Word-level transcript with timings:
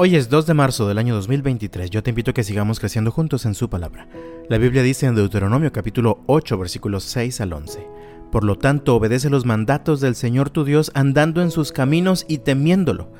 Hoy 0.00 0.14
es 0.14 0.28
2 0.28 0.46
de 0.46 0.54
marzo 0.54 0.86
del 0.86 0.98
año 0.98 1.12
2023. 1.16 1.90
Yo 1.90 2.04
te 2.04 2.10
invito 2.10 2.30
a 2.30 2.34
que 2.34 2.44
sigamos 2.44 2.78
creciendo 2.78 3.10
juntos 3.10 3.44
en 3.46 3.56
su 3.56 3.68
palabra. 3.68 4.06
La 4.48 4.56
Biblia 4.56 4.84
dice 4.84 5.06
en 5.06 5.16
Deuteronomio 5.16 5.72
capítulo 5.72 6.20
8 6.26 6.56
versículos 6.56 7.02
6 7.02 7.40
al 7.40 7.52
11. 7.52 7.84
Por 8.30 8.44
lo 8.44 8.56
tanto, 8.56 8.94
obedece 8.94 9.28
los 9.28 9.44
mandatos 9.44 10.00
del 10.00 10.14
Señor 10.14 10.50
tu 10.50 10.62
Dios 10.62 10.92
andando 10.94 11.42
en 11.42 11.50
sus 11.50 11.72
caminos 11.72 12.26
y 12.28 12.38
temiéndolo, 12.38 13.10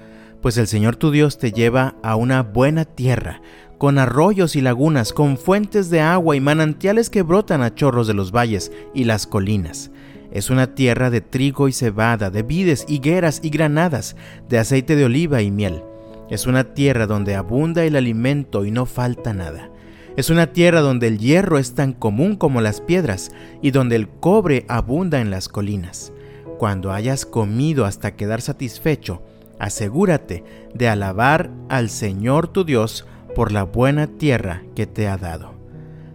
pues 0.40 0.56
el 0.56 0.68
Señor 0.68 0.94
tu 0.94 1.10
Dios 1.10 1.38
te 1.38 1.50
lleva 1.50 1.96
a 2.04 2.14
una 2.14 2.44
buena 2.44 2.84
tierra, 2.84 3.42
con 3.76 3.98
arroyos 3.98 4.54
y 4.54 4.60
lagunas, 4.60 5.12
con 5.12 5.36
fuentes 5.36 5.90
de 5.90 6.00
agua 6.00 6.36
y 6.36 6.40
manantiales 6.40 7.10
que 7.10 7.22
brotan 7.22 7.60
a 7.60 7.74
chorros 7.74 8.06
de 8.06 8.14
los 8.14 8.30
valles 8.30 8.70
y 8.94 9.02
las 9.02 9.26
colinas. 9.26 9.90
Es 10.30 10.48
una 10.48 10.76
tierra 10.76 11.10
de 11.10 11.22
trigo 11.22 11.66
y 11.66 11.72
cebada, 11.72 12.30
de 12.30 12.44
vides, 12.44 12.84
higueras 12.88 13.40
y 13.42 13.50
granadas, 13.50 14.14
de 14.48 14.60
aceite 14.60 14.94
de 14.94 15.06
oliva 15.06 15.42
y 15.42 15.50
miel 15.50 15.82
es 16.30 16.46
una 16.46 16.74
tierra 16.74 17.06
donde 17.06 17.34
abunda 17.34 17.84
el 17.84 17.96
alimento 17.96 18.64
y 18.64 18.70
no 18.70 18.86
falta 18.86 19.32
nada. 19.32 19.70
Es 20.16 20.30
una 20.30 20.48
tierra 20.52 20.80
donde 20.80 21.06
el 21.06 21.18
hierro 21.18 21.58
es 21.58 21.74
tan 21.74 21.92
común 21.92 22.36
como 22.36 22.60
las 22.60 22.80
piedras 22.80 23.30
y 23.62 23.70
donde 23.70 23.96
el 23.96 24.08
cobre 24.08 24.64
abunda 24.68 25.20
en 25.20 25.30
las 25.30 25.48
colinas. 25.48 26.12
Cuando 26.58 26.92
hayas 26.92 27.24
comido 27.24 27.84
hasta 27.84 28.16
quedar 28.16 28.40
satisfecho, 28.40 29.22
asegúrate 29.60 30.44
de 30.74 30.88
alabar 30.88 31.50
al 31.68 31.88
Señor 31.88 32.48
tu 32.48 32.64
Dios 32.64 33.06
por 33.34 33.52
la 33.52 33.62
buena 33.62 34.08
tierra 34.08 34.64
que 34.74 34.86
te 34.86 35.06
ha 35.06 35.16
dado. 35.16 35.54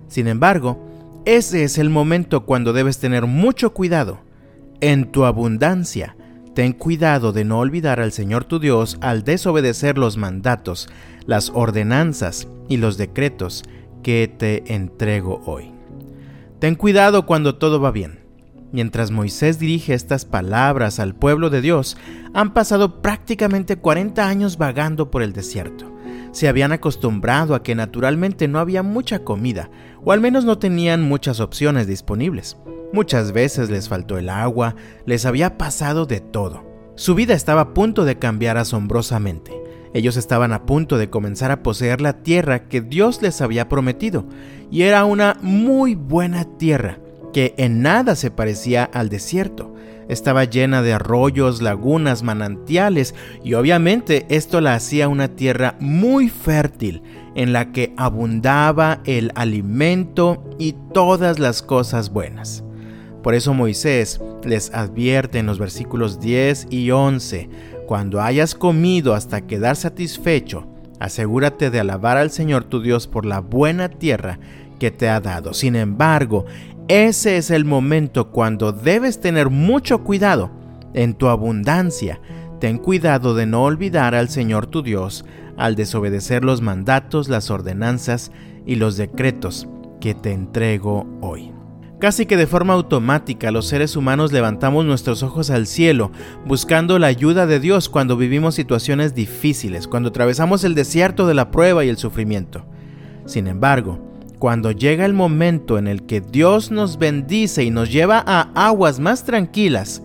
Sin 0.10 0.28
embargo, 0.28 0.86
ese 1.26 1.64
es 1.64 1.78
el 1.78 1.90
momento 1.90 2.46
cuando 2.46 2.74
debes 2.74 3.00
tener 3.00 3.26
mucho 3.26 3.74
cuidado. 3.74 4.20
En 4.82 5.12
tu 5.14 5.24
abundancia, 5.24 6.18
Ten 6.54 6.74
cuidado 6.74 7.34
de 7.34 7.46
no 7.46 7.60
olvidar 7.60 8.00
al 8.00 8.12
Señor 8.12 8.46
tu 8.46 8.60
Dios 8.60 8.98
al 9.02 9.24
desobedecer 9.24 9.98
los 9.98 10.18
mandatos, 10.18 10.88
las 11.26 11.50
ordenanzas 11.50 12.48
y 12.70 12.78
los 12.78 12.98
decretos 12.98 13.64
que 14.04 14.28
te 14.28 14.76
entrego 14.76 15.42
hoy. 15.46 15.72
Ten 16.60 16.76
cuidado 16.76 17.26
cuando 17.26 17.56
todo 17.56 17.82
va 17.82 17.92
bien. 17.92 18.20
Mientras 18.72 19.10
Moisés 19.10 19.58
dirige 19.58 19.94
estas 19.94 20.26
palabras 20.26 21.00
al 21.00 21.16
pueblo 21.16 21.50
de 21.50 21.62
Dios, 21.62 21.98
han 22.34 22.54
pasado 22.54 23.02
prácticamente 23.02 23.78
40 23.78 24.28
años 24.28 24.58
vagando 24.58 25.10
por 25.10 25.24
el 25.24 25.34
desierto. 25.34 25.92
Se 26.32 26.48
habían 26.48 26.72
acostumbrado 26.72 27.54
a 27.56 27.64
que 27.64 27.76
naturalmente 27.76 28.48
no 28.48 28.60
había 28.60 28.82
mucha 28.82 29.20
comida, 29.24 29.70
o 30.04 30.12
al 30.12 30.22
menos 30.22 30.46
no 30.46 30.58
tenían 30.58 31.02
muchas 31.02 31.40
opciones 31.40 31.88
disponibles. 31.88 32.58
Muchas 32.94 33.32
veces 33.32 33.72
les 33.72 33.90
faltó 33.90 34.20
el 34.20 34.30
agua, 34.30 34.76
les 35.08 35.26
había 35.26 35.58
pasado 35.58 36.06
de 36.06 36.20
todo. 36.20 36.64
Su 36.94 37.16
vida 37.16 37.34
estaba 37.34 37.62
a 37.62 37.74
punto 37.74 38.06
de 38.06 38.20
cambiar 38.20 38.56
asombrosamente. 38.60 39.52
Ellos 39.96 40.16
estaban 40.16 40.54
a 40.54 40.68
punto 40.68 41.00
de 41.00 41.10
comenzar 41.10 41.50
a 41.50 41.64
poseer 41.64 42.02
la 42.02 42.22
tierra 42.22 42.68
que 42.68 42.82
Dios 42.82 43.24
les 43.24 43.42
había 43.42 43.68
prometido, 43.68 44.28
y 44.70 44.84
era 44.84 45.06
una 45.06 45.38
muy 45.42 45.96
buena 45.96 46.44
tierra, 46.60 47.00
que 47.34 47.56
en 47.58 47.82
nada 47.82 48.16
se 48.16 48.30
parecía 48.30 48.84
al 48.84 49.10
desierto. 49.10 49.74
Estaba 50.08 50.44
llena 50.44 50.84
de 50.84 50.94
arroyos, 50.94 51.64
lagunas, 51.64 52.22
manantiales, 52.22 53.16
y 53.44 53.56
obviamente 53.56 54.28
esto 54.30 54.62
la 54.62 54.76
hacía 54.76 55.08
una 55.08 55.30
tierra 55.30 55.78
muy 55.80 56.30
fértil, 56.30 57.02
en 57.34 57.54
la 57.54 57.72
que 57.72 57.96
abundaba 57.98 59.02
el 59.06 59.32
alimento 59.34 60.48
y 60.60 60.76
todas 60.94 61.40
las 61.40 61.64
cosas 61.64 62.12
buenas. 62.12 62.64
Por 63.24 63.34
eso 63.36 63.54
Moisés 63.54 64.20
les 64.44 64.74
advierte 64.74 65.40
en 65.40 65.46
los 65.46 65.58
versículos 65.58 66.20
10 66.20 66.68
y 66.70 66.92
11, 66.92 67.50
cuando 67.88 68.22
hayas 68.22 68.54
comido 68.54 69.14
hasta 69.14 69.48
quedar 69.48 69.78
satisfecho, 69.78 70.68
asegúrate 71.00 71.70
de 71.70 71.80
alabar 71.80 72.18
al 72.18 72.32
Señor 72.32 72.66
tu 72.66 72.82
Dios 72.82 73.08
por 73.08 73.26
la 73.26 73.40
buena 73.40 73.88
tierra 73.88 74.40
que 74.78 74.92
te 74.92 75.08
ha 75.08 75.22
dado. 75.22 75.54
Sin 75.54 75.78
embargo, 75.78 76.46
ese 76.90 77.38
es 77.38 77.50
el 77.50 77.64
momento 77.64 78.30
cuando 78.30 78.74
debes 78.74 79.22
tener 79.22 79.50
mucho 79.50 80.04
cuidado 80.04 80.52
en 80.94 81.14
tu 81.14 81.28
abundancia. 81.28 82.20
Ten 82.60 82.78
cuidado 82.78 83.36
de 83.36 83.46
no 83.46 83.64
olvidar 83.64 84.16
al 84.16 84.28
Señor 84.28 84.68
tu 84.68 84.84
Dios 84.84 85.24
al 85.56 85.76
desobedecer 85.76 86.44
los 86.44 86.62
mandatos, 86.62 87.30
las 87.30 87.50
ordenanzas 87.52 88.32
y 88.66 88.76
los 88.76 88.98
decretos 88.98 89.68
que 90.02 90.14
te 90.14 90.34
entrego 90.34 91.08
hoy. 91.22 91.54
Casi 92.04 92.26
que 92.26 92.36
de 92.36 92.48
forma 92.48 92.74
automática 92.74 93.50
los 93.50 93.66
seres 93.66 93.96
humanos 93.96 94.34
levantamos 94.34 94.84
nuestros 94.84 95.24
ojos 95.24 95.50
al 95.50 95.68
cielo, 95.68 96.12
buscando 96.46 97.00
la 97.00 97.08
ayuda 97.08 97.46
de 97.46 97.62
Dios 97.62 97.88
cuando 97.88 98.18
vivimos 98.18 98.56
situaciones 98.56 99.16
difíciles, 99.16 99.88
cuando 99.88 100.10
atravesamos 100.10 100.66
el 100.66 100.76
desierto 100.76 101.26
de 101.28 101.34
la 101.34 101.50
prueba 101.50 101.86
y 101.86 101.88
el 101.88 101.96
sufrimiento. 101.96 102.66
Sin 103.26 103.48
embargo, 103.48 104.00
cuando 104.38 104.72
llega 104.72 105.06
el 105.06 105.14
momento 105.14 105.78
en 105.78 105.88
el 105.88 106.06
que 106.06 106.20
Dios 106.20 106.72
nos 106.72 106.98
bendice 106.98 107.64
y 107.64 107.70
nos 107.70 107.90
lleva 107.90 108.22
a 108.28 108.50
aguas 108.54 109.00
más 109.00 109.24
tranquilas, 109.24 110.04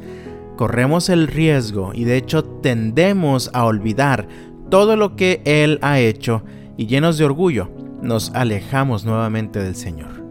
corremos 0.56 1.08
el 1.08 1.26
riesgo 1.26 1.91
y 1.94 2.04
de 2.04 2.16
hecho 2.16 2.44
tendemos 2.44 3.50
a 3.54 3.64
olvidar 3.64 4.28
todo 4.70 4.94
lo 4.94 5.16
que 5.16 5.42
Él 5.44 5.81
ha 5.82 5.98
hecho 5.98 6.44
y 6.76 6.87
llenos 6.87 7.19
de 7.19 7.25
orgullo 7.25 7.72
nos 8.00 8.31
alejamos 8.37 9.04
nuevamente 9.04 9.60
del 9.60 9.75
Señor. 9.75 10.28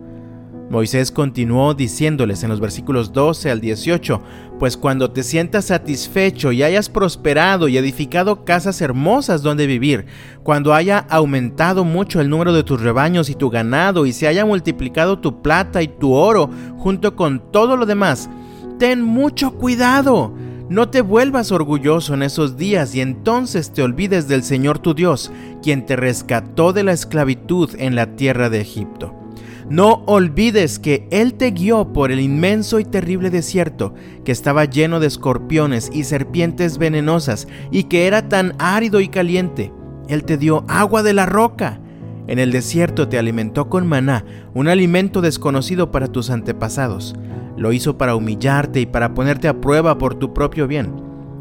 Moisés 0.69 1.13
continuó 1.13 1.73
diciéndoles 1.73 2.43
en 2.43 2.49
los 2.49 2.59
versículos 2.59 3.13
12 3.13 3.49
al 3.49 3.61
18, 3.61 4.21
pues 4.59 4.75
cuando 4.75 5.11
te 5.11 5.23
sientas 5.23 5.65
satisfecho 5.65 6.51
y 6.51 6.61
hayas 6.61 6.89
prosperado 6.89 7.69
y 7.69 7.77
edificado 7.77 8.43
casas 8.43 8.81
hermosas 8.81 9.43
donde 9.43 9.65
vivir, 9.65 10.05
cuando 10.43 10.73
haya 10.73 11.05
aumentado 11.09 11.85
mucho 11.85 12.19
el 12.19 12.29
número 12.29 12.51
de 12.51 12.63
tus 12.63 12.81
rebaños 12.81 13.29
y 13.29 13.35
tu 13.35 13.49
ganado 13.49 14.05
y 14.05 14.11
se 14.11 14.27
haya 14.27 14.45
multiplicado 14.45 15.19
tu 15.19 15.41
plata 15.41 15.81
y 15.81 15.87
tu 15.87 16.11
oro 16.13 16.49
junto 16.77 17.15
con 17.15 17.51
todo 17.51 17.77
lo 17.77 17.85
demás, 17.85 18.29
ten 18.77 19.01
mucho 19.01 19.53
cuidado. 19.53 20.33
No 20.69 20.89
te 20.89 20.99
vuelvas 20.99 21.53
orgulloso 21.53 22.13
en 22.13 22.23
esos 22.23 22.57
días 22.57 22.93
y 22.93 22.99
entonces 22.99 23.71
te 23.71 23.83
olvides 23.83 24.27
del 24.27 24.43
Señor 24.43 24.79
tu 24.79 24.93
Dios, 24.93 25.31
quien 25.63 25.85
te 25.85 25.95
rescató 25.95 26.73
de 26.73 26.83
la 26.83 26.91
esclavitud 26.91 27.69
en 27.77 27.95
la 27.95 28.17
tierra 28.17 28.49
de 28.49 28.59
Egipto. 28.59 29.26
No 29.69 30.03
olvides 30.05 30.79
que 30.79 31.09
Él 31.11 31.33
te 31.33 31.51
guió 31.51 31.91
por 31.91 32.11
el 32.11 32.21
inmenso 32.21 32.79
y 32.79 32.85
terrible 32.85 33.29
desierto, 33.29 33.93
que 34.23 34.31
estaba 34.31 34.63
lleno 34.63 35.01
de 35.01 35.07
escorpiones 35.07 35.89
y 35.93 36.05
serpientes 36.05 36.77
venenosas, 36.77 37.49
y 37.69 37.83
que 37.83 38.07
era 38.07 38.29
tan 38.29 38.53
árido 38.59 39.01
y 39.01 39.09
caliente. 39.09 39.73
Él 40.07 40.23
te 40.23 40.37
dio 40.37 40.63
agua 40.69 41.03
de 41.03 41.11
la 41.11 41.25
roca. 41.25 41.81
En 42.27 42.39
el 42.39 42.51
desierto 42.51 43.09
te 43.09 43.19
alimentó 43.19 43.67
con 43.67 43.85
maná, 43.87 44.23
un 44.53 44.69
alimento 44.69 45.19
desconocido 45.19 45.91
para 45.91 46.07
tus 46.07 46.29
antepasados. 46.29 47.13
Lo 47.57 47.73
hizo 47.73 47.97
para 47.97 48.15
humillarte 48.15 48.79
y 48.79 48.85
para 48.85 49.13
ponerte 49.13 49.49
a 49.49 49.59
prueba 49.59 49.97
por 49.97 50.15
tu 50.15 50.33
propio 50.33 50.67
bien. 50.67 50.93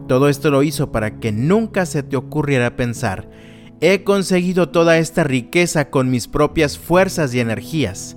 Todo 0.08 0.28
esto 0.28 0.50
lo 0.50 0.64
hizo 0.64 0.90
para 0.90 1.20
que 1.20 1.30
nunca 1.30 1.86
se 1.86 2.02
te 2.02 2.16
ocurriera 2.16 2.74
pensar, 2.74 3.28
He 3.80 4.04
conseguido 4.04 4.70
toda 4.70 4.96
esta 4.96 5.22
riqueza 5.22 5.90
con 5.90 6.08
mis 6.08 6.28
propias 6.28 6.78
fuerzas 6.78 7.34
y 7.34 7.40
energías. 7.40 8.16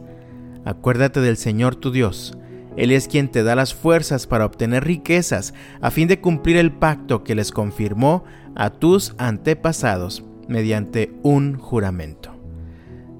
Acuérdate 0.63 1.19
del 1.19 1.35
Señor 1.35 1.75
tu 1.75 1.91
Dios. 1.91 2.37
Él 2.77 2.91
es 2.91 3.09
quien 3.09 3.29
te 3.29 3.43
da 3.43 3.55
las 3.55 3.73
fuerzas 3.73 4.25
para 4.25 4.45
obtener 4.45 4.85
riquezas 4.85 5.53
a 5.81 5.91
fin 5.91 6.07
de 6.07 6.21
cumplir 6.21 6.55
el 6.55 6.71
pacto 6.71 7.25
que 7.25 7.35
les 7.35 7.51
confirmó 7.51 8.23
a 8.55 8.69
tus 8.69 9.15
antepasados 9.17 10.23
mediante 10.47 11.11
un 11.23 11.57
juramento. 11.57 12.31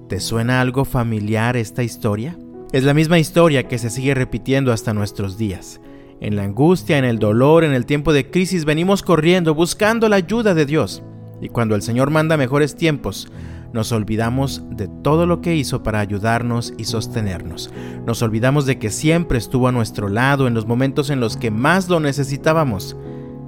¿Te 0.07 0.21
suena 0.21 0.61
algo 0.61 0.85
familiar 0.85 1.57
esta 1.57 1.83
historia? 1.83 2.37
Es 2.71 2.85
la 2.85 2.93
misma 2.93 3.19
historia 3.19 3.67
que 3.67 3.77
se 3.77 3.89
sigue 3.89 4.13
repitiendo 4.13 4.71
hasta 4.71 4.93
nuestros 4.93 5.37
días. 5.37 5.81
En 6.21 6.37
la 6.37 6.43
angustia, 6.43 6.97
en 6.97 7.05
el 7.05 7.19
dolor, 7.19 7.65
en 7.65 7.73
el 7.73 7.85
tiempo 7.85 8.13
de 8.13 8.31
crisis 8.31 8.63
venimos 8.63 9.03
corriendo 9.03 9.53
buscando 9.55 10.07
la 10.07 10.15
ayuda 10.15 10.53
de 10.53 10.65
Dios. 10.65 11.03
Y 11.41 11.49
cuando 11.49 11.75
el 11.75 11.81
Señor 11.81 12.09
manda 12.09 12.37
mejores 12.37 12.75
tiempos, 12.75 13.27
nos 13.71 13.91
olvidamos 13.91 14.63
de 14.71 14.87
todo 14.87 15.25
lo 15.25 15.41
que 15.41 15.55
hizo 15.55 15.83
para 15.83 15.99
ayudarnos 15.99 16.73
y 16.77 16.85
sostenernos. 16.85 17.71
Nos 18.05 18.21
olvidamos 18.21 18.65
de 18.65 18.79
que 18.79 18.89
siempre 18.89 19.37
estuvo 19.37 19.67
a 19.67 19.71
nuestro 19.71 20.09
lado 20.09 20.47
en 20.47 20.53
los 20.53 20.65
momentos 20.65 21.09
en 21.09 21.19
los 21.19 21.37
que 21.37 21.51
más 21.51 21.87
lo 21.87 21.99
necesitábamos. 21.99 22.97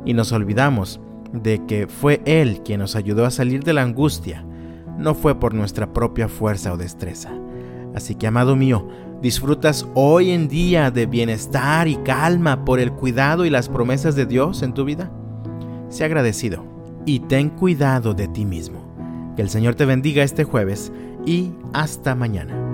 Y 0.05 0.13
nos 0.13 0.31
olvidamos 0.31 0.99
de 1.33 1.65
que 1.65 1.87
fue 1.87 2.21
Él 2.25 2.61
quien 2.63 2.79
nos 2.79 2.95
ayudó 2.95 3.25
a 3.25 3.31
salir 3.31 3.63
de 3.63 3.73
la 3.73 3.81
angustia. 3.81 4.45
No 4.97 5.15
fue 5.15 5.39
por 5.39 5.53
nuestra 5.53 5.91
propia 5.91 6.27
fuerza 6.27 6.71
o 6.71 6.77
destreza. 6.77 7.31
Así 7.95 8.15
que, 8.15 8.27
amado 8.27 8.55
mío, 8.55 8.87
¿disfrutas 9.21 9.87
hoy 9.95 10.31
en 10.31 10.47
día 10.47 10.91
de 10.91 11.07
bienestar 11.07 11.87
y 11.87 11.95
calma 11.97 12.63
por 12.63 12.79
el 12.79 12.91
cuidado 12.91 13.45
y 13.45 13.49
las 13.49 13.69
promesas 13.69 14.15
de 14.15 14.27
Dios 14.27 14.61
en 14.61 14.73
tu 14.73 14.85
vida? 14.85 15.11
Sé 15.89 16.05
agradecido 16.05 16.70
y 17.05 17.19
ten 17.21 17.49
cuidado 17.49 18.13
de 18.13 18.27
ti 18.27 18.45
mismo. 18.45 18.81
Que 19.35 19.41
el 19.41 19.49
Señor 19.49 19.75
te 19.75 19.85
bendiga 19.85 20.23
este 20.23 20.43
jueves 20.43 20.91
y 21.25 21.51
hasta 21.73 22.15
mañana. 22.15 22.70